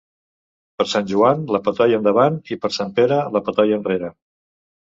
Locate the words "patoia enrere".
3.51-4.11